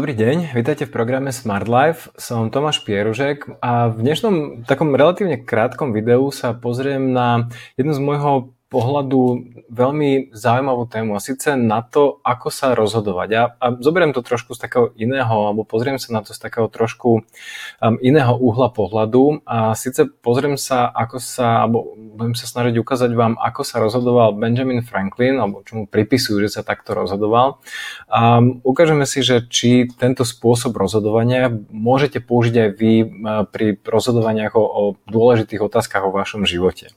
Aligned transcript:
Dobrý 0.00 0.16
deň, 0.16 0.56
vítajte 0.56 0.88
v 0.88 0.96
programe 0.96 1.28
Smart 1.28 1.68
Life. 1.68 2.08
Som 2.16 2.48
Tomáš 2.48 2.80
Pieružek 2.88 3.44
a 3.60 3.92
v 3.92 4.00
dnešnom 4.00 4.64
takom 4.64 4.96
relatívne 4.96 5.44
krátkom 5.44 5.92
videu 5.92 6.32
sa 6.32 6.56
pozriem 6.56 7.12
na 7.12 7.52
jednu 7.76 7.92
z 7.92 8.00
môjho 8.00 8.56
pohľadu 8.70 9.50
veľmi 9.66 10.30
zaujímavú 10.30 10.86
tému 10.86 11.18
a 11.18 11.20
síce 11.20 11.58
na 11.58 11.82
to, 11.82 12.22
ako 12.22 12.54
sa 12.54 12.78
rozhodovať. 12.78 13.28
A, 13.34 13.42
a 13.58 13.66
zoberiem 13.82 14.14
to 14.14 14.22
trošku 14.22 14.54
z 14.54 14.62
takého 14.62 14.94
iného, 14.94 15.50
alebo 15.50 15.66
pozriem 15.66 15.98
sa 15.98 16.14
na 16.14 16.22
to 16.22 16.30
z 16.30 16.38
takého 16.38 16.70
trošku 16.70 17.10
um, 17.18 17.94
iného 17.98 18.30
uhla 18.38 18.70
pohľadu 18.70 19.42
a 19.42 19.74
síce 19.74 20.06
pozriem 20.06 20.54
sa, 20.54 20.86
ako 20.86 21.18
sa, 21.18 21.66
alebo 21.66 21.98
budem 21.98 22.38
sa 22.38 22.46
snažiť 22.46 22.78
ukázať 22.78 23.10
vám, 23.18 23.34
ako 23.42 23.66
sa 23.66 23.82
rozhodoval 23.82 24.38
Benjamin 24.38 24.86
Franklin, 24.86 25.42
alebo 25.42 25.66
čo 25.66 25.82
mu 25.82 25.84
pripisujú, 25.90 26.38
že 26.46 26.54
sa 26.54 26.62
takto 26.62 26.94
rozhodoval. 26.94 27.58
A 28.06 28.38
ukážeme 28.62 29.02
si, 29.02 29.26
že 29.26 29.42
či 29.50 29.90
tento 29.98 30.22
spôsob 30.22 30.78
rozhodovania 30.78 31.50
môžete 31.74 32.22
použiť 32.22 32.54
aj 32.54 32.70
vy 32.78 32.92
uh, 33.02 33.42
pri 33.50 33.82
rozhodovaniach 33.82 34.54
o, 34.54 34.62
o 34.62 34.82
dôležitých 35.10 35.58
otázkach 35.58 36.06
o 36.06 36.14
vašom 36.14 36.46
živote. 36.46 36.94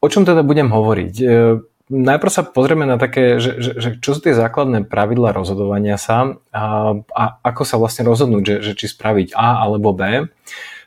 O 0.00 0.08
čom 0.08 0.24
teda 0.24 0.40
budem 0.40 0.72
hovoriť? 0.72 1.14
E, 1.20 1.24
najprv 1.92 2.32
sa 2.32 2.42
pozrieme 2.48 2.88
na 2.88 2.96
také, 2.96 3.36
že, 3.36 3.60
že, 3.60 3.70
že 3.76 3.88
čo 4.00 4.16
sú 4.16 4.20
tie 4.24 4.32
základné 4.32 4.88
pravidla 4.88 5.36
rozhodovania 5.36 6.00
sa 6.00 6.40
a, 6.56 6.96
a 7.04 7.24
ako 7.44 7.62
sa 7.68 7.76
vlastne 7.76 8.08
rozhodnúť, 8.08 8.42
že, 8.42 8.56
že 8.64 8.72
či 8.80 8.86
spraviť 8.88 9.36
A 9.36 9.60
alebo 9.60 9.92
B. 9.92 10.32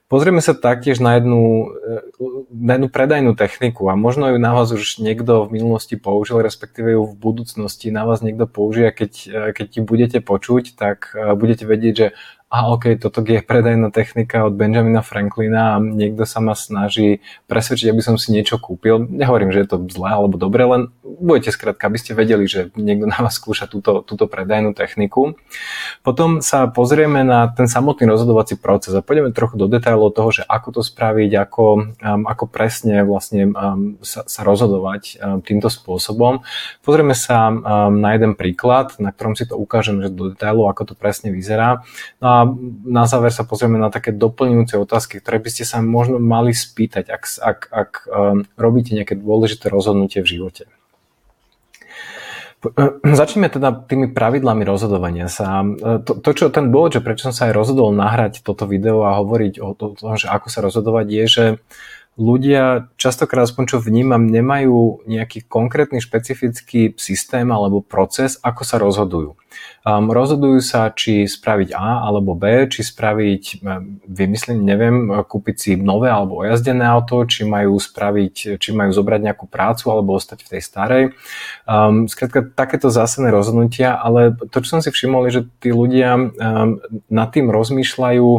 Pozrieme 0.09 0.45
sa 0.45 0.53
taktiež 0.53 0.97
na 0.97 1.21
jednu, 1.21 1.73
e, 1.77 2.25
na 2.49 2.81
jednu 2.81 2.89
predajnú 2.89 3.37
techniku 3.37 3.93
a 3.93 3.93
možno 3.93 4.33
ju 4.33 4.41
na 4.41 4.49
vás 4.57 4.73
už 4.73 4.97
niekto 4.97 5.45
v 5.45 5.61
minulosti 5.61 5.93
použil, 5.93 6.41
respektíve 6.41 6.97
ju 6.97 7.05
v 7.05 7.13
budúcnosti 7.13 7.93
na 7.93 8.09
vás 8.09 8.25
niekto 8.25 8.49
použije. 8.49 8.97
Keď, 8.97 9.11
e, 9.29 9.39
keď 9.53 9.65
ti 9.69 9.79
budete 9.85 10.19
počuť, 10.25 10.73
tak 10.73 11.13
budete 11.37 11.69
vedieť, 11.69 11.93
že 11.93 12.07
a 12.53 12.69
OK, 12.69 13.01
toto 13.01 13.25
je 13.25 13.41
predajná 13.41 13.89
technika 13.89 14.45
od 14.45 14.53
Benjamina 14.53 15.01
Franklina 15.01 15.73
a 15.73 15.81
niekto 15.81 16.21
sa 16.21 16.37
ma 16.37 16.53
snaží 16.53 17.25
presvedčiť, 17.49 17.89
aby 17.89 18.01
som 18.05 18.13
si 18.21 18.29
niečo 18.29 18.61
kúpil. 18.61 19.09
Nehovorím, 19.09 19.49
že 19.49 19.65
je 19.65 19.69
to 19.73 19.77
zlé 19.89 20.13
alebo 20.13 20.37
dobre, 20.37 20.61
len 20.61 20.93
budete 21.01 21.49
skrátka, 21.49 21.89
aby 21.89 21.97
ste 21.97 22.13
vedeli, 22.13 22.45
že 22.45 22.69
niekto 22.77 23.09
na 23.09 23.25
vás 23.25 23.41
skúša 23.41 23.65
túto, 23.65 24.05
túto 24.05 24.29
predajnú 24.29 24.77
techniku. 24.77 25.33
Potom 26.05 26.45
sa 26.45 26.69
pozrieme 26.69 27.25
na 27.25 27.49
ten 27.49 27.65
samotný 27.65 28.05
rozhodovací 28.05 28.61
proces 28.61 28.93
a 28.93 29.01
pôjdeme 29.01 29.33
trochu 29.33 29.57
do 29.57 29.65
detailov 29.65 30.13
toho, 30.13 30.29
že 30.29 30.45
ako 30.45 30.77
to 30.77 30.81
spraviť, 30.85 31.31
ako, 31.33 31.65
um, 32.05 32.21
ako 32.29 32.45
presne 32.45 33.01
vlastne 33.01 33.49
um, 33.49 33.97
sa, 34.05 34.29
sa 34.29 34.45
rozhodovať 34.45 35.17
um, 35.17 35.41
týmto 35.41 35.73
spôsobom. 35.73 36.45
Pozrieme 36.85 37.17
sa 37.17 37.49
um, 37.49 37.97
na 37.97 38.13
jeden 38.13 38.37
príklad, 38.37 38.93
na 39.01 39.09
ktorom 39.09 39.33
si 39.33 39.49
to 39.49 39.57
ukážem 39.57 40.05
že 40.05 40.13
do 40.13 40.29
detailu, 40.29 40.69
ako 40.69 40.93
to 40.93 40.93
presne 40.93 41.33
vyzerá. 41.33 41.81
No 42.21 42.27
a 42.29 42.42
na 42.83 43.05
záver 43.09 43.31
sa 43.31 43.47
pozrieme 43.47 43.79
na 43.79 43.89
také 43.89 44.11
doplňujúce 44.13 44.75
otázky, 44.77 45.19
ktoré 45.19 45.41
by 45.41 45.49
ste 45.49 45.63
sa 45.63 45.81
možno 45.83 46.17
mali 46.17 46.51
spýtať, 46.55 47.09
ak, 47.09 47.23
ak, 47.39 47.59
ak 47.71 47.91
um, 48.07 48.45
robíte 48.55 48.93
nejaké 48.95 49.19
dôležité 49.19 49.69
rozhodnutie 49.69 50.23
v 50.23 50.31
živote. 50.39 50.63
Začneme 53.19 53.51
teda 53.51 53.75
tými 53.85 54.11
pravidlami 54.15 54.63
rozhodovania 54.63 55.27
sa. 55.27 55.67
To, 56.07 56.11
to, 56.15 56.29
čo 56.31 56.47
ten 56.47 56.71
dôvod, 56.71 56.95
že 56.95 57.03
prečo 57.03 57.29
som 57.29 57.35
sa 57.35 57.51
aj 57.51 57.53
rozhodol 57.55 57.91
nahrať 57.91 58.39
toto 58.39 58.63
video 58.63 59.03
a 59.03 59.19
hovoriť 59.19 59.53
o 59.59 59.75
tom, 59.75 60.15
že 60.15 60.31
ako 60.31 60.47
sa 60.47 60.59
rozhodovať, 60.63 61.05
je, 61.11 61.25
že 61.27 61.45
ľudia 62.15 62.93
častokrát, 62.95 63.49
aspoň 63.49 63.63
čo 63.75 63.77
vnímam, 63.81 64.29
nemajú 64.29 65.05
nejaký 65.09 65.49
konkrétny 65.49 65.99
špecifický 65.99 66.93
systém 66.97 67.49
alebo 67.49 67.81
proces, 67.81 68.37
ako 68.41 68.61
sa 68.63 68.77
rozhodujú. 68.77 69.35
Um, 69.83 70.15
rozhodujú 70.15 70.63
sa, 70.63 70.95
či 70.95 71.27
spraviť 71.27 71.75
A 71.75 72.07
alebo 72.07 72.39
B, 72.39 72.71
či 72.71 72.87
spraviť, 72.87 73.59
vymyslím, 74.07 74.63
neviem, 74.63 75.11
kúpiť 75.27 75.55
si 75.59 75.71
nové 75.75 76.07
alebo 76.07 76.39
ojazdené 76.39 76.87
auto, 76.87 77.27
či 77.27 77.43
majú 77.43 77.75
spraviť, 77.75 78.55
či 78.55 78.69
majú 78.71 78.95
zobrať 78.95 79.19
nejakú 79.27 79.45
prácu 79.51 79.91
alebo 79.91 80.15
ostať 80.15 80.39
v 80.47 80.51
tej 80.55 80.61
starej. 80.63 81.03
Um, 81.67 82.07
skrátka, 82.07 82.47
takéto 82.47 82.87
zásadné 82.87 83.35
rozhodnutia, 83.35 83.99
ale 83.99 84.31
to, 84.39 84.63
čo 84.63 84.79
som 84.79 84.81
si 84.81 84.87
všimol, 84.87 85.27
je, 85.27 85.43
že 85.43 85.43
tí 85.59 85.75
ľudia 85.75 86.15
um, 86.15 86.79
nad 87.11 87.29
tým 87.35 87.51
rozmýšľajú 87.51 88.29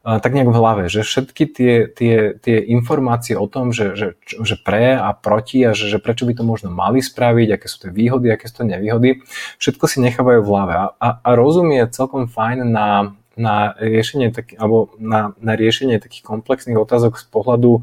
tak 0.00 0.32
nejak 0.32 0.48
v 0.48 0.56
hlave, 0.56 0.84
že 0.88 1.04
všetky 1.04 1.44
tie, 1.52 1.74
tie, 1.84 2.32
tie 2.32 2.56
informácie 2.72 3.36
o 3.36 3.44
tom, 3.44 3.68
že, 3.68 3.92
že, 3.92 4.08
že 4.24 4.56
pre 4.56 4.96
a 4.96 5.12
proti 5.12 5.60
a 5.60 5.76
že, 5.76 5.92
že 5.92 6.00
prečo 6.00 6.24
by 6.24 6.32
to 6.32 6.40
možno 6.40 6.72
mali 6.72 7.04
spraviť, 7.04 7.48
aké 7.52 7.66
sú 7.68 7.76
tie 7.84 7.92
výhody, 7.92 8.32
aké 8.32 8.48
sú 8.48 8.64
to 8.64 8.72
nevýhody, 8.72 9.20
všetko 9.60 9.84
si 9.84 10.00
nechávajú 10.00 10.40
v 10.40 10.52
hlave. 10.60 10.74
A, 10.76 10.84
a, 11.00 11.08
a 11.24 11.30
rozumie 11.32 11.80
celkom 11.88 12.28
fajn 12.28 12.68
na, 12.68 13.16
na 13.40 13.72
riešenie, 13.80 14.28
tak, 14.28 14.52
alebo 14.60 14.92
na, 15.00 15.32
na 15.40 15.56
riešenie 15.56 15.96
takých 15.96 16.28
komplexných 16.28 16.76
otázok 16.76 17.16
z 17.16 17.26
pohľadu 17.32 17.82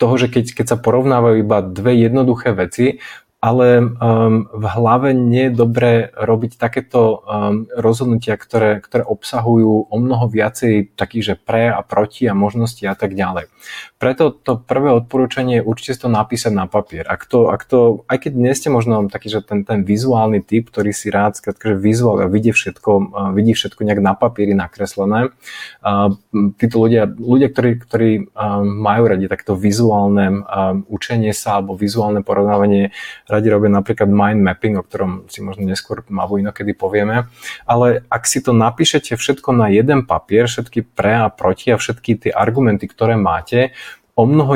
toho, 0.00 0.14
že 0.18 0.26
keď, 0.26 0.58
keď 0.58 0.66
sa 0.74 0.78
porovnávajú 0.80 1.36
iba 1.38 1.62
dve 1.62 1.94
jednoduché 1.94 2.50
veci, 2.50 2.98
ale 3.42 3.82
um, 3.82 4.46
v 4.54 4.64
hlave 4.70 5.10
nie 5.18 5.50
je 5.50 5.58
dobré 5.58 6.14
robiť 6.14 6.62
takéto 6.62 7.26
um, 7.26 7.66
rozhodnutia, 7.74 8.38
ktoré, 8.38 8.78
ktoré 8.78 9.02
obsahujú 9.02 9.90
o 9.90 9.96
mnoho 9.98 10.30
viacej 10.30 10.94
takých, 10.94 11.24
že 11.26 11.34
pre 11.42 11.74
a 11.74 11.82
proti 11.82 12.30
a 12.30 12.38
možnosti 12.38 12.86
a 12.86 12.94
tak 12.94 13.18
ďalej. 13.18 13.50
Preto 13.98 14.30
to 14.30 14.62
prvé 14.62 14.94
odporúčanie 14.94 15.58
je 15.58 15.66
určite 15.66 16.06
to 16.06 16.08
napísať 16.10 16.54
na 16.54 16.70
papier. 16.70 17.02
Ak 17.10 17.26
to, 17.26 17.50
ak 17.50 17.66
to, 17.66 18.06
aj 18.06 18.30
keď 18.30 18.32
nie 18.38 18.54
ste 18.54 18.70
možno 18.70 19.10
taký, 19.10 19.26
že 19.26 19.42
ten, 19.42 19.66
ten 19.66 19.82
vizuálny 19.82 20.38
typ, 20.38 20.70
ktorý 20.70 20.94
si 20.94 21.10
rád, 21.10 21.34
skrátka, 21.34 21.74
že 21.74 21.82
vizuál 21.82 22.22
a 22.22 22.30
vidí 22.30 22.54
všetko, 22.54 22.90
vidí 23.34 23.58
všetko 23.58 23.82
nejak 23.82 24.02
na 24.06 24.14
papieri 24.14 24.54
nakreslené, 24.54 25.34
uh, 25.82 26.14
títo 26.62 26.76
ľudia, 26.78 27.10
ľudia, 27.10 27.50
ktorí, 27.50 27.70
ktorí 27.82 28.10
uh, 28.30 28.62
majú 28.62 29.02
radi 29.10 29.26
takto 29.26 29.58
vizuálne 29.58 30.46
uh, 30.46 30.78
učenie 30.86 31.34
sa 31.34 31.58
alebo 31.58 31.74
vizuálne 31.74 32.22
porovnávanie 32.22 32.94
radi 33.32 33.48
robia 33.48 33.72
napríklad 33.72 34.12
mind 34.12 34.44
mapping, 34.44 34.76
o 34.76 34.84
ktorom 34.84 35.24
si 35.32 35.40
možno 35.40 35.64
neskôr 35.64 36.04
mavu 36.12 36.36
inokedy 36.36 36.76
povieme, 36.76 37.32
ale 37.64 38.04
ak 38.12 38.28
si 38.28 38.44
to 38.44 38.52
napíšete 38.52 39.16
všetko 39.16 39.56
na 39.56 39.72
jeden 39.72 40.04
papier, 40.04 40.44
všetky 40.44 40.92
pre 40.92 41.24
a 41.24 41.32
proti 41.32 41.72
a 41.72 41.80
všetky 41.80 42.28
tie 42.28 42.32
argumenty, 42.36 42.84
ktoré 42.84 43.16
máte, 43.16 43.72
o 44.12 44.28
mnoho, 44.28 44.52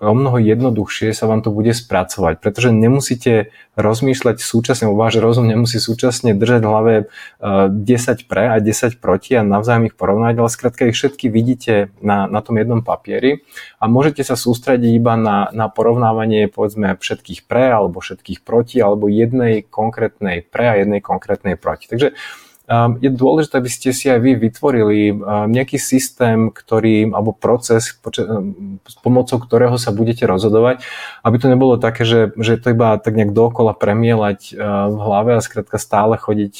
o 0.00 0.14
mnoho 0.16 0.38
jednoduchšie 0.40 1.12
sa 1.12 1.28
vám 1.28 1.44
to 1.44 1.52
bude 1.52 1.76
spracovať, 1.76 2.40
pretože 2.40 2.72
nemusíte 2.72 3.52
rozmýšľať 3.76 4.40
súčasne, 4.40 4.88
váš 4.96 5.20
rozum 5.20 5.44
nemusí 5.44 5.76
súčasne 5.76 6.32
držať 6.32 6.60
v 6.64 6.68
hlave 6.72 6.94
10 7.44 7.76
eh, 7.76 8.24
pre 8.24 8.48
a 8.48 8.56
10 8.64 8.96
proti 8.96 9.36
a 9.36 9.44
navzájom 9.44 9.92
ich 9.92 9.96
porovnať, 9.96 10.34
ale 10.40 10.48
skrátka 10.48 10.88
ich 10.88 10.96
všetky 10.96 11.28
vidíte 11.28 11.92
na, 12.00 12.24
na 12.24 12.40
tom 12.40 12.56
jednom 12.56 12.80
papieri 12.80 13.44
a 13.76 13.92
môžete 13.92 14.24
sa 14.24 14.40
sústrediť 14.40 14.92
iba 14.96 15.20
na, 15.20 15.52
na 15.52 15.68
porovnávanie 15.68 16.48
povedzme 16.48 16.96
všetkých 16.96 17.44
pre 17.44 17.76
alebo 17.76 18.00
všetkých 18.00 18.40
proti 18.40 18.80
alebo 18.80 19.12
jednej 19.12 19.68
konkrétnej 19.68 20.48
pre 20.48 20.64
a 20.72 20.74
jednej 20.80 21.04
konkrétnej 21.04 21.60
proti. 21.60 21.92
Takže 21.92 22.16
je 22.70 23.10
dôležité, 23.10 23.58
aby 23.58 23.70
ste 23.70 23.90
si 23.90 24.06
aj 24.06 24.22
vy 24.22 24.38
vytvorili 24.38 24.98
ehm, 25.10 25.50
nejaký 25.50 25.76
systém, 25.82 26.48
ktorý, 26.48 27.10
alebo 27.10 27.34
proces, 27.34 27.90
ehm, 27.90 28.78
s 28.86 28.96
pomocou 29.02 29.42
ktorého 29.42 29.76
sa 29.76 29.90
budete 29.90 30.24
rozhodovať, 30.24 30.86
aby 31.26 31.36
to 31.42 31.50
nebolo 31.50 31.76
také, 31.76 32.06
že, 32.06 32.30
že 32.38 32.62
to 32.62 32.72
iba 32.72 32.96
tak 33.02 33.18
nejak 33.18 33.34
dookola 33.34 33.74
premielať 33.74 34.54
v 34.88 34.98
hlave 34.98 35.36
a 35.36 35.44
skrátka 35.44 35.76
stále 35.76 36.14
chodiť 36.16 36.54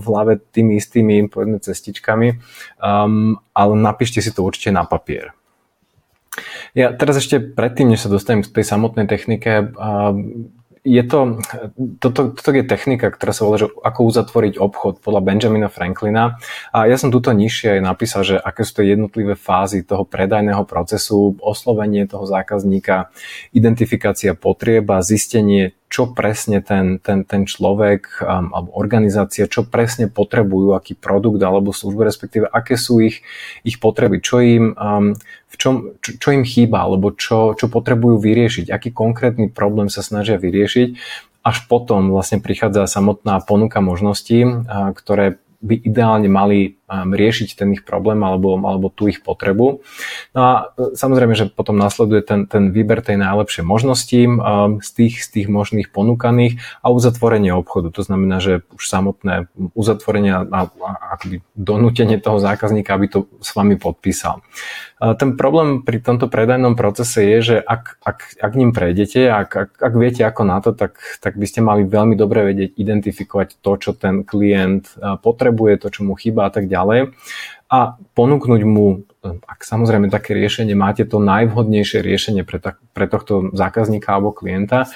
v 0.00 0.04
hlave 0.04 0.38
tými 0.38 0.78
istými 0.78 1.26
povedzme, 1.26 1.58
cestičkami, 1.58 2.28
ale 3.54 3.72
napíšte 3.74 4.22
si 4.22 4.30
to 4.30 4.46
určite 4.46 4.70
na 4.70 4.86
papier. 4.86 5.34
Ja 6.72 6.94
teraz 6.94 7.18
ešte 7.18 7.42
predtým, 7.42 7.90
než 7.90 8.06
sa 8.06 8.12
dostanem 8.12 8.46
k 8.46 8.54
tej 8.54 8.64
samotnej 8.64 9.10
technike, 9.10 9.74
je 10.80 11.02
to, 11.04 11.36
toto, 12.00 12.32
toto 12.32 12.50
je 12.56 12.64
technika, 12.64 13.12
ktorá 13.12 13.36
sa 13.36 13.44
volá, 13.44 13.60
že 13.60 13.68
ako 13.68 14.00
uzatvoriť 14.00 14.54
obchod 14.56 14.94
podľa 15.04 15.20
Benjamina 15.20 15.68
Franklina. 15.68 16.40
A 16.72 16.88
ja 16.88 16.96
som 16.96 17.12
tuto 17.12 17.36
nižšie 17.36 17.76
aj 17.76 17.82
napísal, 17.84 18.22
že 18.24 18.36
aké 18.40 18.64
sú 18.64 18.80
to 18.80 18.82
jednotlivé 18.88 19.36
fázy 19.36 19.84
toho 19.84 20.08
predajného 20.08 20.64
procesu, 20.64 21.36
oslovenie 21.44 22.08
toho 22.08 22.24
zákazníka, 22.24 23.12
identifikácia 23.52 24.32
potrieba, 24.32 25.04
zistenie, 25.04 25.76
čo 25.90 26.14
presne 26.14 26.62
ten, 26.62 27.02
ten, 27.02 27.26
ten 27.26 27.50
človek 27.50 28.22
um, 28.22 28.54
alebo 28.54 28.70
organizácia, 28.78 29.50
čo 29.50 29.66
presne 29.66 30.06
potrebujú, 30.06 30.78
aký 30.78 30.94
produkt 30.94 31.42
alebo 31.42 31.74
službu, 31.74 32.06
respektíve 32.06 32.46
aké 32.46 32.78
sú 32.78 33.02
ich, 33.02 33.26
ich 33.66 33.82
potreby, 33.82 34.22
čo 34.22 34.38
im, 34.38 34.70
um, 34.78 35.18
v 35.50 35.54
čom, 35.58 35.98
čo, 35.98 36.14
čo 36.16 36.28
im 36.30 36.46
chýba 36.46 36.86
alebo 36.86 37.10
čo, 37.10 37.58
čo 37.58 37.66
potrebujú 37.66 38.22
vyriešiť, 38.22 38.70
aký 38.70 38.94
konkrétny 38.94 39.50
problém 39.50 39.90
sa 39.90 40.06
snažia 40.06 40.38
vyriešiť. 40.38 40.94
Až 41.42 41.66
potom 41.66 42.14
vlastne 42.14 42.38
prichádza 42.38 42.86
samotná 42.86 43.42
ponuka 43.42 43.82
možností, 43.82 44.46
uh, 44.46 44.94
ktoré 44.94 45.42
by 45.60 45.76
ideálne 45.84 46.30
mali 46.30 46.79
riešiť 46.90 47.54
ten 47.54 47.70
ich 47.70 47.86
problém 47.86 48.18
alebo, 48.26 48.58
alebo 48.58 48.90
tú 48.90 49.06
ich 49.06 49.22
potrebu. 49.22 49.78
No 50.34 50.40
a 50.42 50.74
samozrejme, 50.74 51.38
že 51.38 51.46
potom 51.46 51.78
nasleduje 51.78 52.26
ten, 52.26 52.50
ten 52.50 52.74
výber 52.74 52.98
tej 52.98 53.22
najlepšej 53.22 53.62
možnosti 53.62 54.20
z 54.82 54.90
tých, 54.90 55.22
z 55.22 55.28
tých 55.30 55.46
možných 55.46 55.94
ponúkaných 55.94 56.58
a 56.82 56.90
uzatvorenie 56.90 57.54
obchodu. 57.54 57.94
To 57.94 58.02
znamená, 58.02 58.42
že 58.42 58.66
už 58.74 58.82
samotné 58.82 59.46
uzatvorenie 59.78 60.50
a, 60.50 60.66
a 60.66 61.14
donútenie 61.54 62.18
toho 62.18 62.42
zákazníka, 62.42 62.90
aby 62.90 63.06
to 63.06 63.18
s 63.38 63.54
vami 63.54 63.78
podpísal. 63.78 64.42
Ten 65.00 65.38
problém 65.38 65.80
pri 65.80 66.02
tomto 66.04 66.28
predajnom 66.28 66.76
procese 66.76 67.24
je, 67.24 67.38
že 67.40 67.56
ak, 67.56 68.02
ak, 68.04 68.18
ak 68.36 68.52
ním 68.52 68.76
prejdete, 68.76 69.32
ak, 69.32 69.50
ak, 69.56 69.70
ak 69.80 69.94
viete 69.96 70.20
ako 70.26 70.42
na 70.44 70.60
to, 70.60 70.76
tak, 70.76 71.00
tak 71.24 71.40
by 71.40 71.46
ste 71.48 71.64
mali 71.64 71.88
veľmi 71.88 72.20
dobre 72.20 72.44
vedieť 72.52 72.76
identifikovať 72.76 73.64
to, 73.64 73.72
čo 73.80 73.90
ten 73.96 74.28
klient 74.28 74.92
potrebuje, 75.24 75.80
to, 75.80 75.88
čo 75.88 76.00
mu 76.04 76.12
chýba 76.20 76.48
a 76.48 76.52
tak 76.52 76.68
ďalej 76.68 76.79
a 77.70 78.00
ponúknuť 78.16 78.62
mu, 78.66 79.04
ak 79.22 79.60
samozrejme 79.60 80.08
také 80.08 80.32
riešenie 80.32 80.72
máte, 80.72 81.04
to 81.04 81.20
najvhodnejšie 81.20 82.00
riešenie 82.00 82.42
pre, 82.42 82.56
ta, 82.56 82.80
pre 82.96 83.04
tohto 83.04 83.52
zákazníka 83.52 84.16
alebo 84.16 84.32
klienta. 84.32 84.88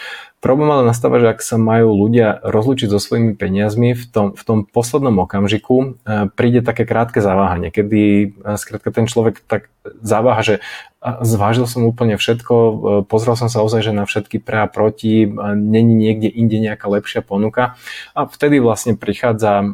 Problém 0.44 0.68
ale 0.68 0.84
nastáva, 0.84 1.24
že 1.24 1.32
ak 1.32 1.40
sa 1.40 1.56
majú 1.56 1.96
ľudia 1.96 2.36
rozlučiť 2.44 2.92
so 2.92 3.00
svojimi 3.00 3.32
peniazmi, 3.32 3.96
v 3.96 4.04
tom, 4.04 4.26
v 4.36 4.42
tom 4.44 4.58
poslednom 4.68 5.24
okamžiku 5.24 5.96
e, 6.04 6.28
príde 6.36 6.60
také 6.60 6.84
krátke 6.84 7.24
zaváhanie, 7.24 7.72
kedy 7.72 8.02
e, 8.04 8.26
skrátka 8.60 8.92
ten 8.92 9.08
človek 9.08 9.40
tak 9.48 9.72
zaváha, 10.04 10.44
že 10.44 10.54
zvážil 11.00 11.64
som 11.64 11.88
úplne 11.88 12.20
všetko, 12.20 12.54
e, 12.60 12.72
pozrel 13.08 13.40
som 13.40 13.48
sa 13.48 13.64
ozaj, 13.64 13.88
že 13.88 13.96
na 13.96 14.04
všetky 14.04 14.36
pre 14.36 14.60
a 14.60 14.68
proti, 14.68 15.24
není 15.56 15.96
niekde 15.96 16.28
inde 16.28 16.60
nejaká 16.60 16.92
lepšia 16.92 17.24
ponuka 17.24 17.80
a 18.12 18.28
vtedy 18.28 18.60
vlastne 18.60 19.00
prichádza 19.00 19.64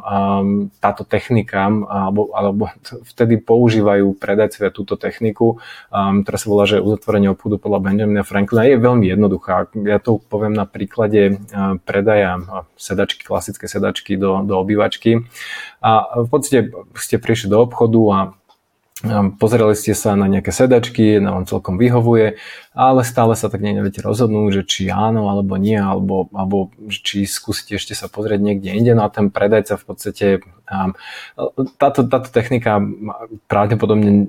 táto 0.78 1.02
technika, 1.02 1.66
alebo, 1.66 2.30
alebo 2.30 2.70
vtedy 3.10 3.42
používajú 3.42 4.14
predajcovia 4.40 4.72
túto 4.72 4.96
techniku, 4.96 5.60
ktorá 5.92 6.36
sa 6.40 6.48
volá, 6.48 6.64
že 6.64 6.80
uzatvorenie 6.80 7.28
obchodu 7.28 7.60
podľa 7.60 7.84
Benjamina 7.84 8.24
Franklina. 8.24 8.64
Je 8.64 8.80
veľmi 8.80 9.04
jednoduchá. 9.04 9.68
Ja 9.84 10.00
to 10.00 10.16
poviem 10.16 10.56
na 10.56 10.64
príklade 10.64 11.36
predaja 11.84 12.40
sedačky, 12.80 13.28
klasické 13.28 13.68
sedačky 13.68 14.16
do, 14.16 14.40
do 14.48 14.56
obývačky. 14.56 15.28
A 15.84 16.24
v 16.24 16.28
podstate 16.32 16.72
ste 16.96 17.20
prišli 17.20 17.52
do 17.52 17.60
obchodu 17.60 18.00
a 18.08 18.18
Pozerali 19.40 19.72
ste 19.72 19.96
sa 19.96 20.12
na 20.12 20.28
nejaké 20.28 20.52
sedačky, 20.52 21.16
na 21.24 21.32
vám 21.32 21.48
celkom 21.48 21.80
vyhovuje, 21.80 22.36
ale 22.76 23.00
stále 23.00 23.32
sa 23.32 23.48
tak 23.48 23.64
neviete 23.64 24.04
rozhodnúť, 24.04 24.60
že 24.60 24.62
či 24.68 24.82
áno 24.92 25.32
alebo 25.32 25.56
nie, 25.56 25.80
alebo, 25.80 26.28
alebo 26.36 26.68
či 26.92 27.24
skúsite 27.24 27.80
ešte 27.80 27.96
sa 27.96 28.12
pozrieť 28.12 28.44
niekde 28.44 28.76
inde. 28.76 28.92
No 28.92 29.08
a 29.08 29.12
ten 29.12 29.32
predajca 29.32 29.80
v 29.80 29.84
podstate, 29.88 30.26
táto, 31.80 32.00
táto 32.04 32.28
technika 32.28 32.76
pravdepodobne 33.48 34.28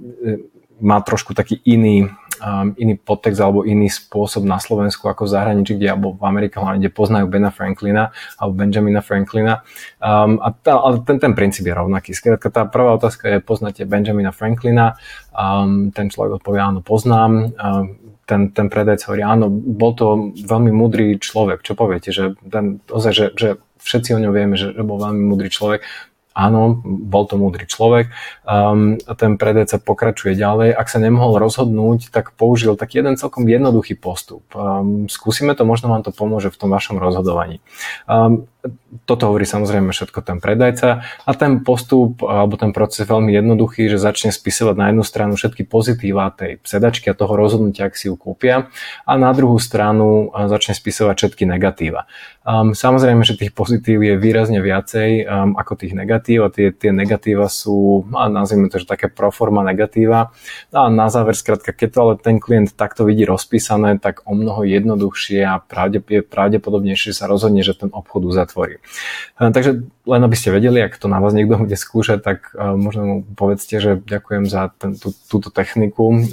má 0.80 1.04
trošku 1.04 1.36
taký 1.36 1.60
iný, 1.68 2.08
um, 2.42 2.74
iný 2.76 2.98
podtext 2.98 3.38
alebo 3.38 3.62
iný 3.64 3.88
spôsob 3.88 4.44
na 4.44 4.58
Slovensku 4.58 5.06
ako 5.06 5.30
v 5.30 5.34
zahraničí, 5.38 5.78
kde, 5.78 5.94
alebo 5.94 6.18
v 6.18 6.24
Amerike, 6.26 6.58
hlavne, 6.58 6.82
kde 6.82 6.92
poznajú 6.92 7.30
Bena 7.30 7.54
Franklina 7.54 8.10
alebo 8.42 8.58
Benjamina 8.58 9.06
Franklina. 9.06 9.62
Um, 10.02 10.42
a 10.42 10.50
tá, 10.52 10.82
ale 10.82 11.06
ten, 11.06 11.22
ten 11.22 11.38
princíp 11.38 11.70
je 11.70 11.78
rovnaký. 11.78 12.12
Skrátka, 12.18 12.50
tá 12.50 12.66
prvá 12.66 12.98
otázka 12.98 13.30
je, 13.30 13.38
poznáte 13.40 13.86
Benjamina 13.86 14.34
Franklina? 14.34 14.98
Um, 15.32 15.94
ten 15.94 16.10
človek 16.10 16.42
odpovie, 16.42 16.60
áno, 16.60 16.82
poznám. 16.82 17.54
Um, 17.56 18.02
ten, 18.26 18.56
ten 18.56 18.72
predajca 18.72 19.12
hovorí, 19.12 19.24
áno, 19.28 19.52
bol 19.52 19.92
to 19.92 20.32
veľmi 20.40 20.72
múdry 20.72 21.20
človek. 21.20 21.68
Čo 21.68 21.76
poviete? 21.76 22.16
Že, 22.16 22.40
ten, 22.48 22.80
ozaj, 22.88 23.12
že, 23.12 23.26
že 23.36 23.50
všetci 23.82 24.16
o 24.16 24.22
ňom 24.24 24.34
vieme, 24.34 24.56
že, 24.56 24.72
že 24.72 24.84
bol 24.88 25.02
veľmi 25.02 25.20
múdry 25.26 25.52
človek. 25.52 25.84
Áno, 26.32 26.80
bol 26.86 27.28
to 27.28 27.36
múdry 27.36 27.68
človek. 27.68 28.12
Um, 28.48 28.96
ten 29.20 29.36
predajca 29.36 29.84
pokračuje 29.84 30.36
ďalej. 30.36 30.76
Ak 30.76 30.88
sa 30.88 31.04
nemohol 31.04 31.40
rozhodnúť, 31.40 32.08
tak 32.08 32.36
použil 32.40 32.80
taký 32.80 33.04
jeden 33.04 33.20
celkom 33.20 33.44
jednoduchý 33.48 34.00
postup. 34.00 34.44
Um, 34.56 35.12
skúsime 35.12 35.56
to, 35.56 35.68
možno 35.68 35.92
vám 35.92 36.08
to 36.08 36.16
pomôže 36.16 36.48
v 36.48 36.60
tom 36.60 36.70
vašom 36.72 37.00
rozhodovaní. 37.00 37.60
Um, 38.08 38.51
toto 39.10 39.34
hovorí 39.34 39.50
samozrejme 39.50 39.90
všetko 39.90 40.20
ten 40.22 40.38
predajca 40.38 41.02
a 41.02 41.32
ten 41.34 41.66
postup 41.66 42.22
alebo 42.22 42.56
ten 42.62 42.70
proces 42.70 43.04
je 43.04 43.10
veľmi 43.10 43.34
jednoduchý, 43.34 43.90
že 43.90 43.98
začne 43.98 44.30
spisovať 44.30 44.76
na 44.78 44.86
jednu 44.94 45.04
stranu 45.04 45.34
všetky 45.34 45.66
pozitíva 45.66 46.30
tej 46.30 46.62
sedačky 46.62 47.10
a 47.10 47.18
toho 47.18 47.34
rozhodnutia, 47.34 47.90
ak 47.90 47.98
si 47.98 48.08
ju 48.08 48.16
kúpia 48.16 48.70
a 49.10 49.12
na 49.18 49.34
druhú 49.34 49.58
stranu 49.58 50.30
začne 50.34 50.78
spisovať 50.78 51.16
všetky 51.18 51.44
negatíva. 51.50 52.06
Um, 52.42 52.74
samozrejme, 52.74 53.22
že 53.22 53.38
tých 53.38 53.54
pozitív 53.54 54.02
je 54.02 54.18
výrazne 54.18 54.62
viacej 54.66 55.10
um, 55.26 55.54
ako 55.58 55.86
tých 55.86 55.94
negatív 55.94 56.46
a 56.46 56.54
tie, 56.54 56.74
tie 56.74 56.90
negatíva 56.90 57.46
sú, 57.50 58.06
a 58.18 58.30
nazvime 58.30 58.66
to, 58.70 58.82
že 58.82 58.90
také 58.90 59.14
proforma 59.14 59.62
negatíva. 59.62 60.34
No 60.74 60.86
a 60.86 60.88
na 60.90 61.10
záver, 61.14 61.38
skrátka, 61.38 61.70
keď 61.70 61.90
to 61.94 62.00
ale 62.02 62.14
ten 62.18 62.42
klient 62.42 62.74
takto 62.74 63.06
vidí 63.06 63.30
rozpísané, 63.30 64.02
tak 64.02 64.26
o 64.26 64.34
mnoho 64.34 64.66
jednoduchšie 64.66 65.46
a 65.46 65.62
pravdepodobnejšie 66.30 67.14
sa 67.14 67.30
rozhodne, 67.30 67.62
že 67.62 67.78
ten 67.78 67.94
obchod 67.94 68.26
uzatvorí. 68.26 68.51
Takže 69.40 69.88
len 69.88 70.22
aby 70.22 70.36
ste 70.36 70.52
vedeli, 70.52 70.84
ak 70.84 71.00
to 71.00 71.08
na 71.08 71.24
vás 71.24 71.32
niekto 71.32 71.56
bude 71.56 71.74
skúšať, 71.74 72.20
tak 72.20 72.52
možno 72.56 73.02
mu 73.04 73.16
povedzte, 73.36 73.80
že 73.80 73.98
ďakujem 73.98 74.46
za 74.52 74.76
ten, 74.76 75.00
tú, 75.00 75.16
túto 75.32 75.50
techniku 75.50 76.12
um, 76.12 76.24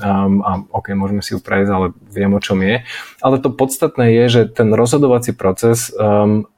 a 0.43 0.65
ok, 0.75 0.93
môžeme 0.99 1.23
si 1.23 1.35
ju 1.35 1.41
prejsť, 1.41 1.71
ale 1.71 1.87
viem 2.11 2.35
o 2.35 2.41
čom 2.43 2.59
je. 2.61 2.83
Ale 3.23 3.39
to 3.39 3.55
podstatné 3.55 4.13
je, 4.13 4.25
že 4.29 4.43
ten 4.51 4.75
rozhodovací 4.75 5.33
proces 5.33 5.95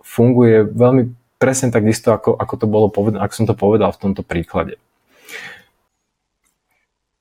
funguje 0.00 0.66
veľmi 0.66 1.14
presne 1.40 1.72
tak 1.72 1.88
isto, 1.88 2.12
ako, 2.12 2.36
ako 2.36 2.54
to 2.60 2.66
bolo 2.68 2.86
povedané, 2.92 3.24
ako 3.24 3.34
som 3.34 3.46
to 3.48 3.56
povedal 3.56 3.90
v 3.96 4.02
tomto 4.04 4.20
príklade. 4.20 4.76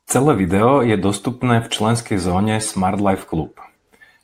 Celé 0.09 0.33
video 0.35 0.81
je 0.81 0.97
dostupné 0.97 1.61
v 1.61 1.69
členskej 1.69 2.17
zóne 2.17 2.57
Smart 2.59 2.97
Life 2.97 3.29
Club. 3.29 3.55